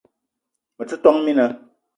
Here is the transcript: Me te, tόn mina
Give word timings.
Me 0.79 0.83
te, 0.95 1.01
tόn 1.05 1.17
mina 1.29 1.45